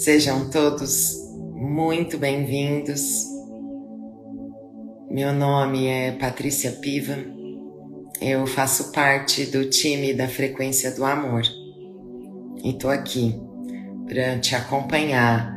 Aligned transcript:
Sejam 0.00 0.48
todos 0.48 1.14
muito 1.52 2.16
bem-vindos. 2.16 3.26
Meu 5.10 5.30
nome 5.30 5.88
é 5.88 6.12
Patrícia 6.12 6.72
Piva. 6.72 7.18
Eu 8.18 8.46
faço 8.46 8.92
parte 8.92 9.44
do 9.44 9.68
time 9.68 10.14
da 10.14 10.26
Frequência 10.26 10.90
do 10.92 11.04
Amor 11.04 11.42
e 12.64 12.70
estou 12.70 12.88
aqui 12.88 13.38
para 14.08 14.38
te 14.38 14.54
acompanhar 14.54 15.54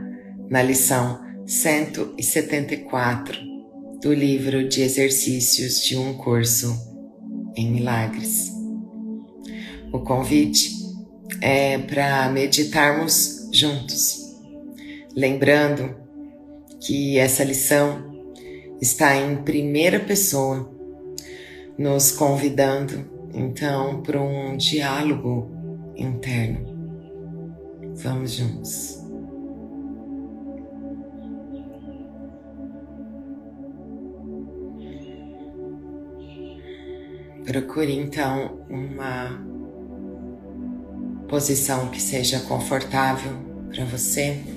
na 0.50 0.62
lição 0.62 1.22
174 1.48 3.39
do 4.02 4.14
livro 4.14 4.67
de 4.67 4.81
exercícios 4.81 5.81
de 5.86 5.95
um 5.95 6.16
curso 6.17 6.78
em 7.55 7.72
milagres. 7.72 8.52
O 9.94 10.00
convite 10.00 10.70
é 11.39 11.78
para 11.78 12.30
meditarmos 12.30 13.50
juntos 13.53 14.23
Lembrando 15.16 15.95
que 16.80 17.17
essa 17.17 17.44
lição 17.44 18.12
está 18.81 19.16
em 19.16 19.38
primeira 19.44 19.99
pessoa, 19.99 20.70
nos 21.77 22.12
convidando 22.12 23.09
então 23.34 24.02
para 24.02 24.22
um 24.22 24.58
diálogo 24.58 25.52
interno. 25.95 26.73
Vamos 27.95 28.31
juntos. 28.31 29.03
Procure 37.45 37.94
então 37.94 38.66
uma 38.69 39.39
posição 41.28 41.89
que 41.89 42.02
seja 42.02 42.39
confortável 42.41 43.31
para 43.69 43.86
você. 43.86 44.53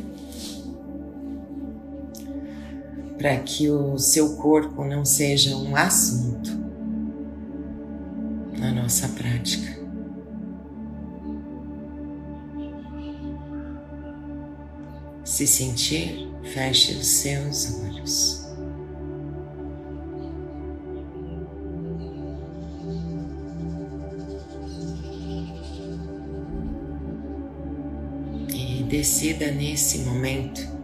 Para 3.19 3.39
que 3.39 3.71
o 3.71 3.99
seu 3.99 4.37
corpo 4.37 4.85
não 4.85 5.05
seja 5.05 5.57
um 5.57 5.75
assunto 5.75 6.51
na 8.59 8.73
nossa 8.73 9.09
prática. 9.09 9.77
Se 15.25 15.47
sentir, 15.47 16.31
feche 16.45 16.95
os 16.95 17.07
seus 17.07 17.81
olhos. 17.83 18.47
E 28.55 28.85
decida 28.85 29.51
nesse 29.51 29.99
momento 29.99 30.76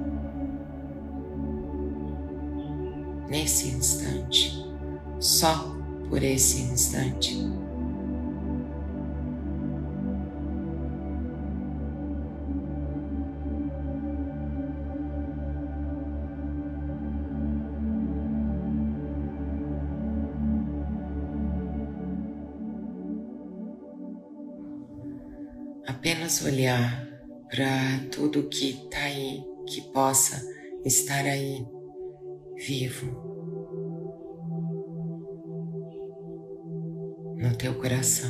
só 5.43 5.77
por 6.09 6.23
esse 6.23 6.63
instante. 6.63 7.37
Apenas 25.89 26.45
olhar 26.45 27.09
para 27.51 28.07
tudo 28.13 28.49
que 28.49 28.71
está 28.71 28.99
aí, 29.01 29.43
que 29.67 29.81
possa 29.93 30.41
estar 30.85 31.25
aí 31.25 31.67
vivo 32.65 33.32
teu 37.63 37.75
coração. 37.75 38.29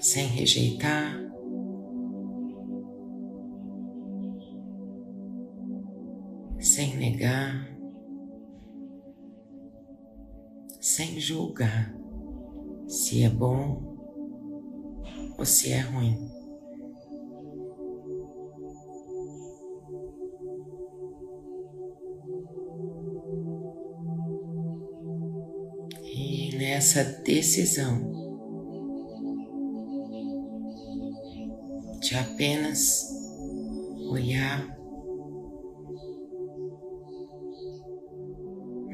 Sem 0.00 0.26
rejeitar, 0.26 1.18
sem 6.60 6.96
negar, 6.96 7.68
sem 10.80 11.18
julgar 11.18 11.92
se 12.86 13.24
é 13.24 13.28
bom 13.28 13.96
ou 15.36 15.44
se 15.44 15.72
é 15.72 15.80
ruim. 15.80 16.39
E 26.80 26.82
nessa 26.82 27.04
decisão 27.04 28.00
de 32.00 32.14
apenas 32.14 33.06
olhar 34.08 34.66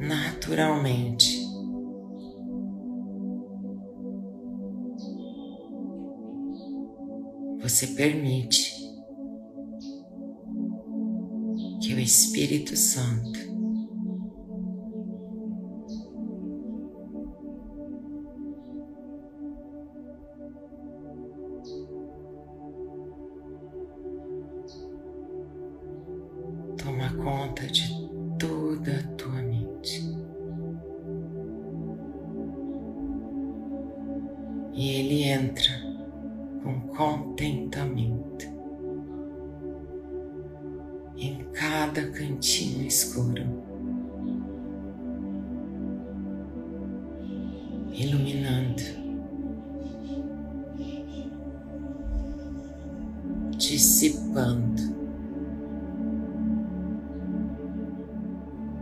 naturalmente 0.00 1.46
você 7.62 7.86
permite 7.86 8.74
que 11.80 11.94
o 11.94 12.00
Espírito 12.00 12.76
Santo 12.76 13.45
touch 27.56 27.90
it. 27.90 27.95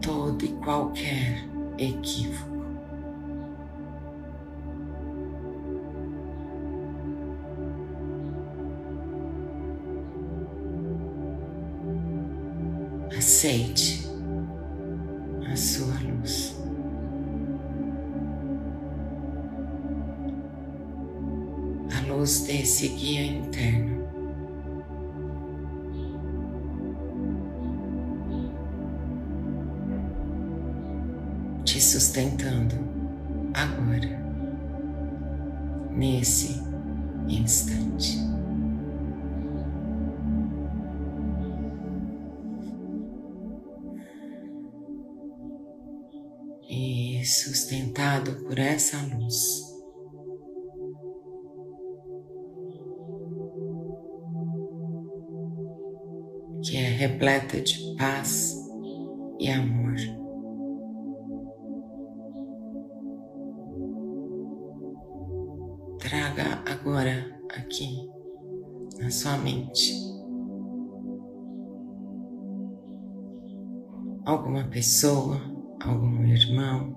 Todo 0.04 0.44
e 0.44 0.48
qualquer 0.48 1.48
equívoco. 1.78 2.54
aceite 13.16 14.06
a 15.50 15.56
sua 15.56 15.94
luz. 16.02 16.54
A 21.90 22.06
luz 22.06 22.40
desse 22.40 22.88
guia 22.88 23.22
interno. 23.22 23.93
Nesse 36.24 36.58
instante. 37.28 38.24
sustentado 47.24 48.44
por 48.44 48.58
essa 48.58 48.98
luz. 49.16 49.64
Que 56.62 56.76
é 56.76 56.88
repleta 56.88 57.60
de 57.60 57.96
paz 57.96 58.54
e 59.40 59.48
amor. 59.48 60.23
Agora 66.94 67.40
aqui 67.56 68.08
na 69.00 69.10
sua 69.10 69.36
mente 69.38 69.92
alguma 74.24 74.62
pessoa, 74.68 75.40
algum 75.82 76.24
irmão 76.24 76.94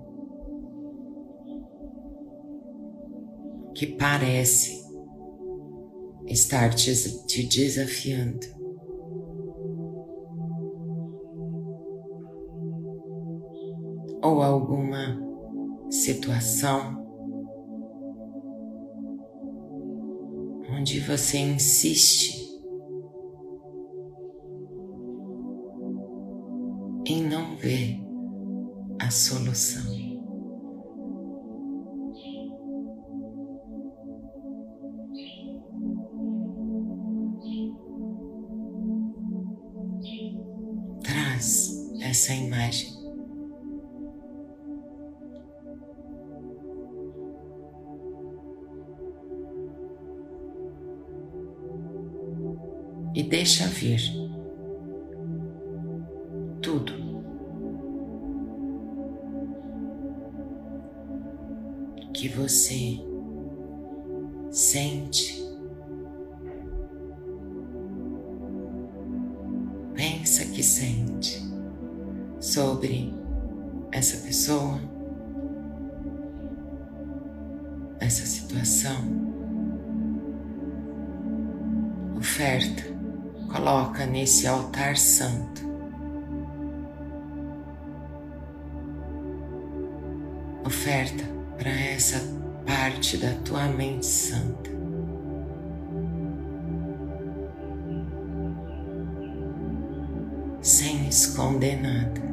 que 3.74 3.88
parece 3.88 4.86
estar 6.28 6.72
te, 6.74 6.92
desafiando. 7.48 8.46
Ou 14.22 14.42
alguma 14.42 15.20
situação 15.90 17.07
onde 20.78 21.00
você 21.00 21.38
insiste 21.38 22.38
em 27.04 27.24
não 27.24 27.56
ver 27.56 27.98
a 29.00 29.10
solução. 29.10 29.97
E 53.18 53.22
deixa 53.22 53.66
vir. 53.66 54.28
que 62.18 62.28
você 62.28 63.00
sente. 64.50 65.40
Pensa 69.94 70.44
que 70.46 70.64
sente 70.64 71.40
sobre 72.40 73.14
essa 73.92 74.26
pessoa, 74.26 74.80
essa 78.00 78.26
situação. 78.26 78.96
Oferta, 82.16 82.82
coloca 83.68 84.06
nesse 84.06 84.46
altar 84.46 84.96
santo. 84.96 85.60
Oferta 90.64 91.22
para 91.58 91.68
essa 91.68 92.18
parte 92.66 93.18
da 93.18 93.30
tua 93.44 93.66
mente 93.66 94.06
santa. 94.06 94.70
Sem 100.62 101.06
esconder 101.06 101.82
nada. 101.82 102.27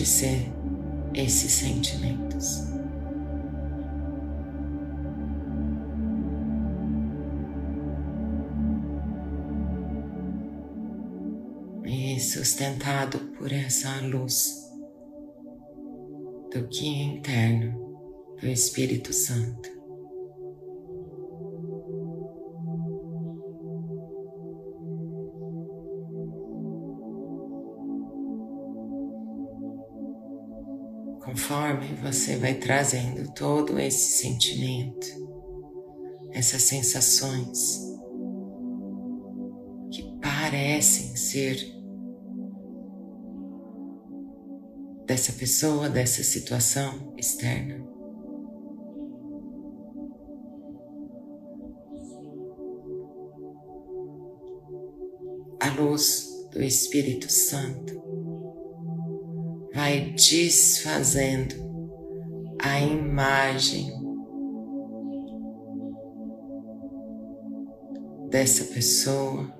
Ser 0.00 0.50
esses 1.14 1.52
sentimentos. 1.52 2.72
sustentado 12.32 13.18
por 13.36 13.52
essa 13.52 14.00
luz 14.00 14.70
do 16.52 16.66
que 16.68 16.86
interno 16.86 18.36
do 18.40 18.46
Espírito 18.46 19.12
Santo. 19.12 19.81
Conforme 31.52 31.92
você 32.02 32.36
vai 32.36 32.54
trazendo 32.54 33.30
todo 33.34 33.78
esse 33.78 34.22
sentimento, 34.22 35.06
essas 36.32 36.62
sensações 36.62 37.78
que 39.90 40.18
parecem 40.22 41.14
ser 41.14 41.58
dessa 45.04 45.34
pessoa, 45.34 45.90
dessa 45.90 46.22
situação 46.22 47.12
externa. 47.18 47.86
A 55.60 55.68
luz 55.78 56.48
do 56.50 56.62
Espírito 56.62 57.30
Santo 57.30 58.01
vai 59.82 60.12
desfazendo 60.12 61.56
a 62.62 62.78
imagem 62.78 63.90
dessa 68.30 68.72
pessoa, 68.72 69.52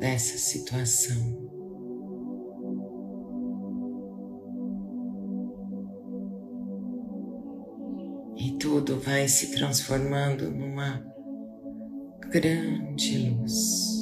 dessa 0.00 0.38
situação. 0.38 1.44
tudo 8.58 8.98
vai 8.98 9.28
se 9.28 9.52
transformando 9.52 10.50
numa 10.50 11.04
grande 12.30 13.28
luz. 13.28 13.95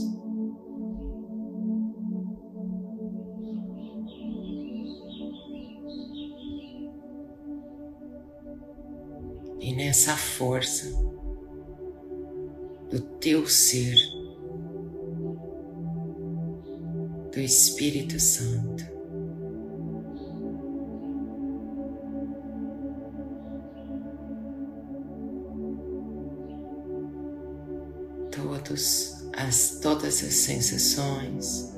Nessa 9.84 10.16
força 10.16 10.88
do 12.90 13.00
teu 13.20 13.46
ser, 13.46 13.94
do 17.30 17.38
Espírito 17.38 18.18
Santo, 18.18 18.82
todos 28.30 29.28
as, 29.36 29.80
todas 29.82 30.24
as 30.24 30.34
sensações, 30.34 31.74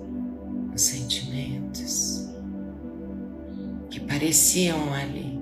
os 0.73 0.81
sentimentos 0.81 2.29
que 3.91 3.99
pareciam 3.99 4.95
ali. 4.95 5.36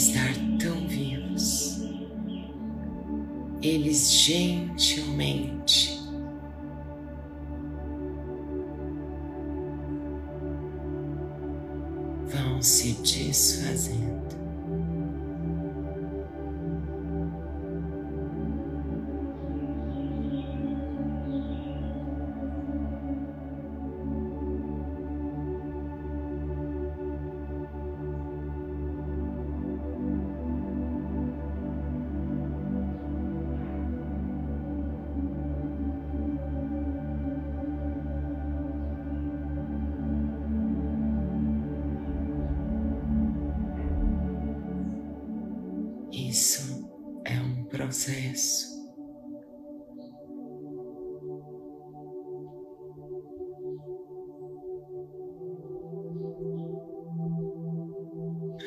Estar 0.00 0.32
tão 0.58 0.88
vivos, 0.88 1.82
eles 3.60 4.10
gentilmente 4.10 6.00
vão 12.32 12.62
se 12.62 12.94
desfazendo. 13.02 14.39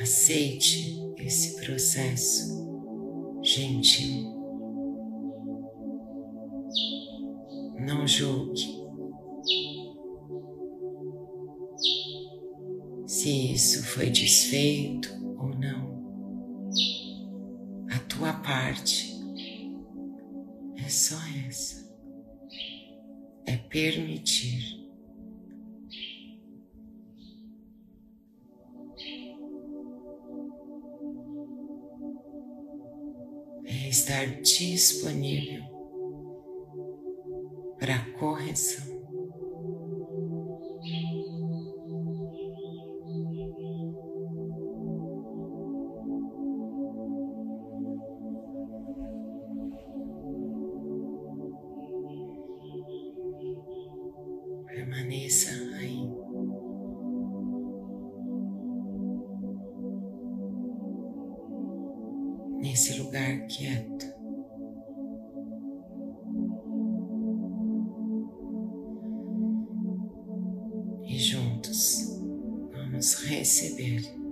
Aceite 0.03 1.01
esse 1.17 1.55
processo 1.61 3.39
gentil. 3.41 4.35
Não 7.79 8.05
julgue. 8.05 8.83
Se 13.07 13.53
isso 13.53 13.81
foi 13.85 14.09
desfeito 14.09 15.07
ou 15.37 15.55
não, 15.57 16.67
a 17.89 17.99
tua 17.99 18.33
parte 18.33 19.17
é 20.83 20.89
só 20.89 21.15
essa: 21.47 21.89
é 23.45 23.55
permitir. 23.55 24.52
Estar 33.93 34.25
disponível 34.41 35.61
para 37.79 37.99
correção. 38.17 38.92
Receber. 73.53 74.22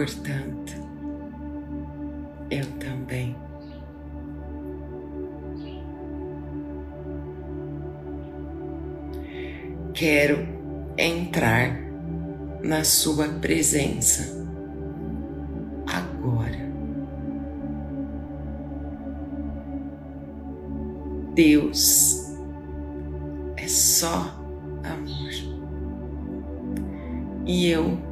Portanto, 0.00 0.72
eu 2.50 2.64
também. 2.78 3.36
Quero 9.92 10.48
entrar 10.96 11.78
na 12.62 12.82
Sua 12.82 13.28
presença 13.28 14.42
agora. 15.86 16.70
Deus 21.34 22.34
é 23.58 23.68
só 23.68 24.34
amor 24.82 25.30
e 27.46 27.68
eu 27.68 28.09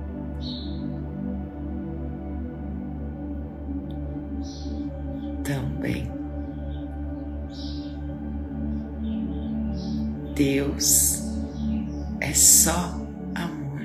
Deus 10.79 11.25
é 12.21 12.33
só 12.33 12.95
amor 13.35 13.85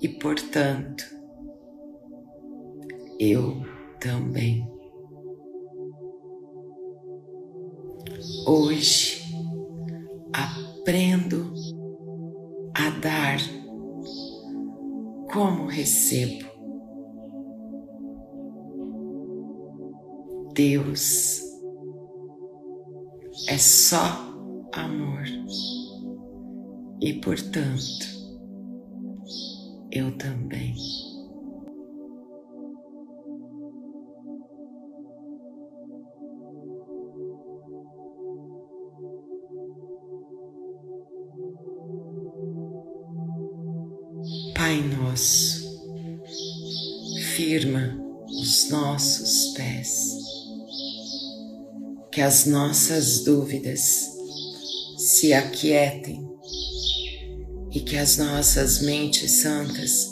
e, 0.00 0.08
portanto, 0.08 1.04
eu 3.18 3.60
também. 4.00 4.66
Hoje 8.46 9.30
aprendo 10.32 11.52
a 12.72 12.88
dar 12.98 13.38
como 15.30 15.66
recebo. 15.66 16.48
Deus 20.54 21.42
é 23.46 23.58
só 23.58 24.29
amor 24.72 25.24
e, 27.00 27.14
portanto, 27.14 28.06
eu 29.90 30.16
também. 30.16 30.74
Pai 44.54 44.82
Nosso, 44.82 45.68
firma 47.34 47.98
os 48.28 48.70
nossos 48.70 49.54
pés 49.54 50.20
que 52.12 52.20
as 52.20 52.44
nossas 52.44 53.24
dúvidas 53.24 54.19
se 55.10 55.32
aquietem 55.32 56.24
e 57.72 57.80
que 57.80 57.96
as 57.96 58.16
nossas 58.16 58.80
mentes 58.80 59.42
santas 59.42 60.06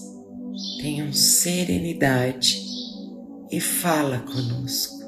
tenham 0.81 1.13
serenidade 1.13 2.67
e 3.49 3.61
fala 3.61 4.19
conosco. 4.19 4.99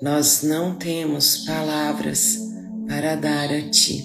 Nós 0.00 0.44
não 0.44 0.78
temos 0.78 1.38
palavras 1.38 2.38
para 2.86 3.16
dar 3.16 3.50
a 3.50 3.68
Ti. 3.68 4.04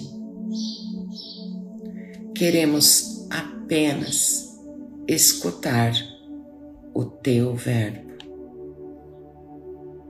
Queremos 2.34 3.28
apenas 3.30 4.58
escutar 5.06 5.92
o 6.92 7.04
Teu 7.04 7.54
Verbo 7.54 8.18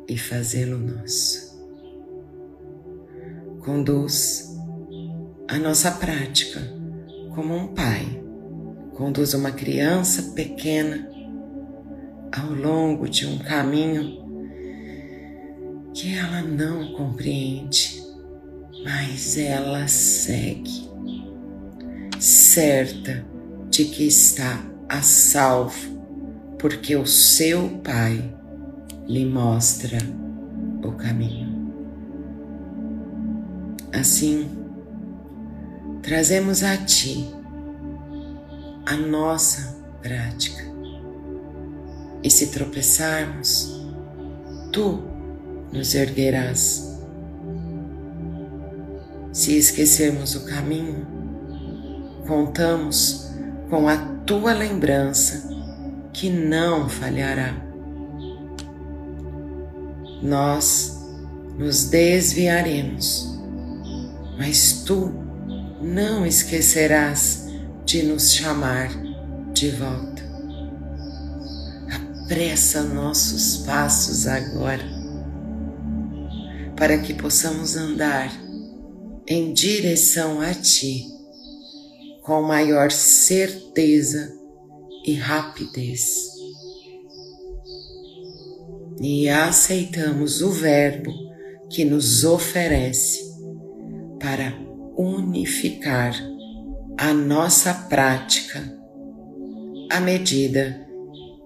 e 0.08 0.16
fazê-lo 0.16 0.78
nosso. 0.78 1.53
Conduz 3.64 4.54
a 5.48 5.58
nossa 5.58 5.90
prática 5.92 6.60
como 7.34 7.56
um 7.56 7.68
pai 7.68 8.22
conduz 8.94 9.32
uma 9.32 9.50
criança 9.50 10.34
pequena 10.34 11.08
ao 12.30 12.52
longo 12.52 13.08
de 13.08 13.26
um 13.26 13.38
caminho 13.38 14.22
que 15.94 16.14
ela 16.14 16.42
não 16.42 16.92
compreende, 16.92 18.02
mas 18.84 19.38
ela 19.38 19.88
segue, 19.88 20.90
certa 22.20 23.24
de 23.70 23.86
que 23.86 24.06
está 24.06 24.62
a 24.88 25.00
salvo, 25.00 25.98
porque 26.58 26.94
o 26.96 27.06
seu 27.06 27.68
pai 27.82 28.34
lhe 29.08 29.24
mostra 29.24 29.98
o 30.82 30.92
caminho. 30.92 31.43
Assim, 33.98 34.50
trazemos 36.02 36.64
a 36.64 36.76
Ti 36.76 37.32
a 38.84 38.96
nossa 38.96 39.76
prática. 40.02 40.64
E 42.22 42.30
se 42.30 42.48
tropeçarmos, 42.48 43.80
Tu 44.72 45.00
nos 45.72 45.94
erguerás. 45.94 46.98
Se 49.32 49.56
esquecermos 49.56 50.34
o 50.34 50.44
caminho, 50.46 51.06
contamos 52.26 53.30
com 53.70 53.88
a 53.88 53.96
tua 54.26 54.52
lembrança 54.52 55.48
que 56.12 56.30
não 56.30 56.88
falhará. 56.88 57.54
Nós 60.22 60.98
nos 61.58 61.84
desviaremos, 61.90 63.33
mas 64.36 64.82
tu 64.84 65.12
não 65.80 66.26
esquecerás 66.26 67.46
de 67.84 68.02
nos 68.02 68.32
chamar 68.32 68.90
de 69.52 69.70
volta. 69.70 70.22
Apressa 72.24 72.82
nossos 72.82 73.58
passos 73.58 74.26
agora, 74.26 74.84
para 76.76 76.98
que 76.98 77.14
possamos 77.14 77.76
andar 77.76 78.32
em 79.26 79.52
direção 79.52 80.40
a 80.40 80.52
Ti 80.52 81.06
com 82.22 82.42
maior 82.42 82.90
certeza 82.90 84.32
e 85.04 85.14
rapidez. 85.14 86.32
E 89.00 89.28
aceitamos 89.28 90.40
o 90.40 90.50
Verbo 90.50 91.12
que 91.68 91.84
nos 91.84 92.24
oferece 92.24 93.23
para 94.24 94.54
unificar 94.96 96.14
a 96.96 97.12
nossa 97.12 97.74
prática 97.90 98.58
à 99.90 100.00
medida 100.00 100.88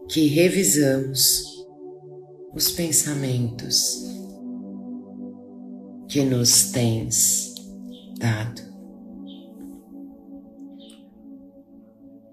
que 0.09 0.29
revisamos 0.29 1.67
os 2.55 2.71
pensamentos 2.71 4.07
que 6.07 6.23
nos 6.23 6.71
tens 6.71 7.53
dado. 8.17 8.63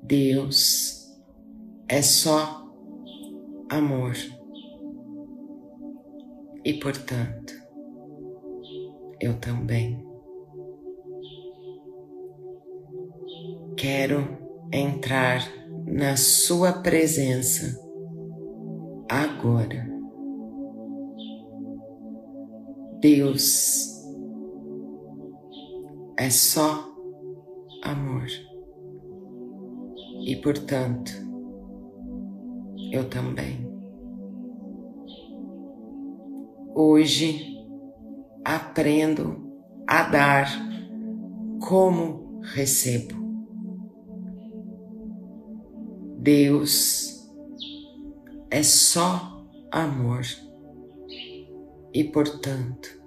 Deus 0.03 1.11
é 1.87 2.03
só 2.03 2.71
amor 3.67 4.15
e, 6.63 6.73
portanto, 6.75 7.51
eu 9.19 9.33
também. 9.39 10.14
Quero 13.77 14.25
entrar 14.71 15.41
na 15.85 16.15
Sua 16.15 16.71
presença 16.71 17.77
agora. 19.09 19.85
Deus 23.01 24.01
é 26.17 26.29
só 26.29 26.89
amor 27.83 28.27
e, 30.25 30.37
portanto, 30.37 31.11
eu 32.91 33.09
também. 33.09 33.69
Hoje 36.73 37.57
aprendo 38.43 39.53
a 39.85 40.03
dar 40.03 40.47
como 41.59 42.39
recebo. 42.41 43.14
Deus 46.25 47.23
é 48.49 48.63
só 48.63 49.45
amor 49.71 50.23
e, 51.93 52.03
portanto, 52.05 52.99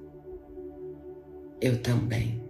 eu 1.61 1.83
também. 1.83 2.41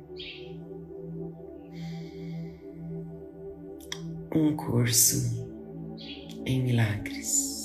um 4.35 4.55
curso 4.55 5.49
em 6.45 6.63
milagres. 6.63 7.58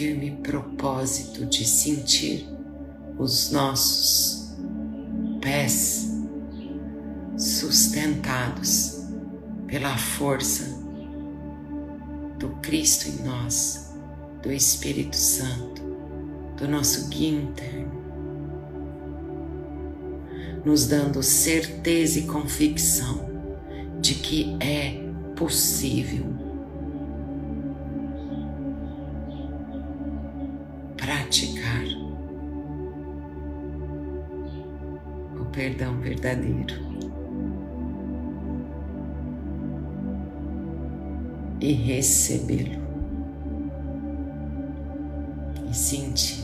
Firme 0.00 0.30
propósito 0.42 1.44
de 1.44 1.62
sentir 1.62 2.48
os 3.18 3.50
nossos 3.50 4.56
pés 5.42 6.08
sustentados 7.36 9.04
pela 9.66 9.94
força 9.98 10.64
do 12.38 12.48
Cristo 12.62 13.08
em 13.10 13.26
nós, 13.26 13.94
do 14.42 14.50
Espírito 14.50 15.16
Santo, 15.16 15.82
do 16.56 16.66
nosso 16.66 17.08
guia 17.08 17.38
interno, 17.38 18.02
nos 20.64 20.86
dando 20.86 21.22
certeza 21.22 22.20
e 22.20 22.22
convicção 22.22 23.28
de 24.00 24.14
que 24.14 24.56
é 24.60 24.98
possível 25.36 26.49
perdão 35.60 36.00
verdadeiro. 36.00 36.88
e 41.62 41.72
recebê-lo 41.72 42.80
e 45.70 45.74
sentir. 45.74 46.40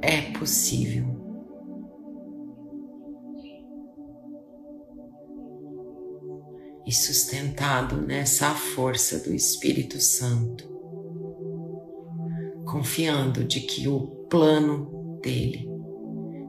É 0.00 0.32
possível. 0.32 1.04
E 6.86 6.90
sustentado 6.90 8.00
nessa 8.00 8.54
força 8.54 9.18
do 9.18 9.34
Espírito 9.34 10.00
Santo, 10.00 10.77
confiando 12.68 13.44
de 13.44 13.60
que 13.60 13.88
o 13.88 14.00
plano 14.28 15.20
dele, 15.22 15.66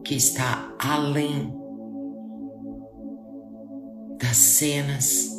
que 0.03 0.15
está 0.15 0.75
além 0.77 1.57
das 4.19 4.35
cenas, 4.35 5.29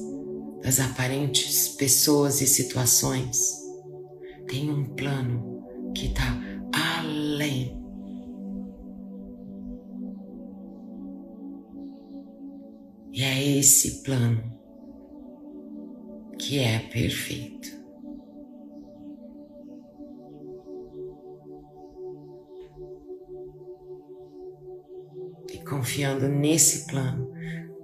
das 0.62 0.80
aparentes 0.80 1.68
pessoas 1.68 2.40
e 2.40 2.46
situações. 2.46 3.60
Tem 4.48 4.70
um 4.70 4.94
plano 4.94 5.92
que 5.94 6.06
está 6.06 6.24
além. 6.98 7.78
E 13.12 13.22
é 13.22 13.58
esse 13.58 14.02
plano 14.02 14.58
que 16.38 16.58
é 16.58 16.78
perfeito. 16.78 17.79
Confiando 25.70 26.28
nesse 26.28 26.88
plano, 26.88 27.32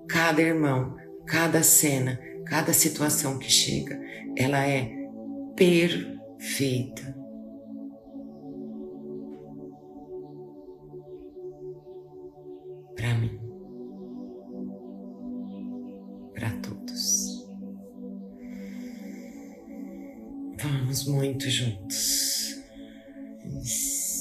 cada 0.08 0.42
irmão, 0.42 0.96
cada 1.24 1.62
cena, 1.62 2.20
cada 2.44 2.72
situação 2.72 3.38
que 3.38 3.50
chega, 3.50 3.98
ela 4.36 4.66
é 4.66 4.90
perfeita. 5.54 7.14
Para 12.96 13.14
mim, 13.14 13.38
para 16.34 16.50
todos. 16.60 17.46
Vamos 20.60 21.06
muito 21.06 21.48
juntos. 21.48 22.56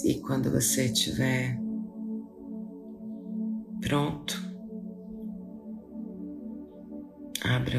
E 0.03 0.13
quando 0.21 0.51
você 0.51 0.85
estiver 0.85 1.64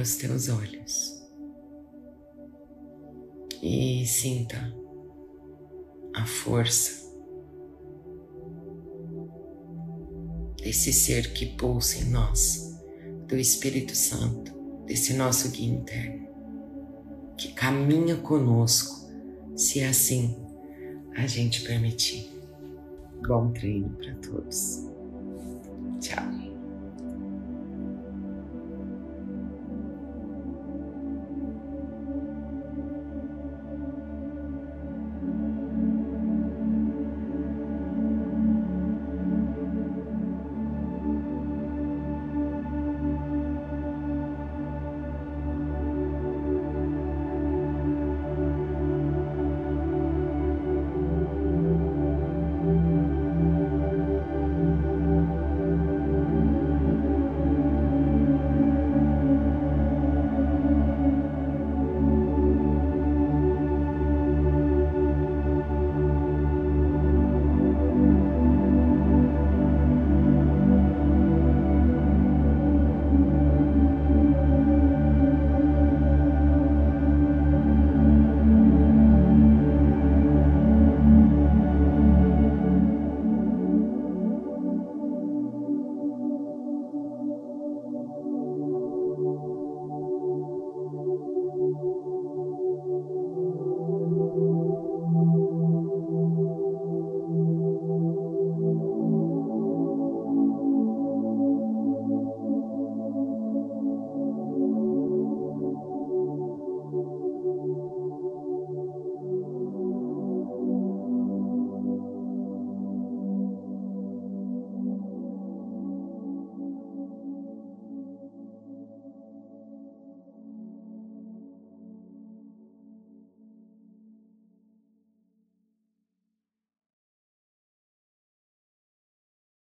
os 0.06 0.14
teus 0.14 0.48
olhos 0.48 1.20
e 3.60 4.06
sinta 4.06 4.72
a 6.14 6.24
força 6.24 7.12
desse 10.62 10.92
ser 10.92 11.32
que 11.32 11.46
pulsa 11.46 11.98
em 11.98 12.10
nós, 12.10 12.80
do 13.26 13.36
Espírito 13.36 13.96
Santo, 13.96 14.52
desse 14.86 15.12
nosso 15.14 15.50
guia 15.50 15.74
interno, 15.74 16.28
que 17.36 17.52
caminha 17.52 18.14
conosco 18.16 19.10
se 19.56 19.82
assim 19.82 20.36
a 21.16 21.26
gente 21.26 21.62
permitir. 21.62 22.30
Bom 23.26 23.50
treino 23.50 23.90
para 23.96 24.14
todos. 24.16 24.84
Tchau. 26.00 26.35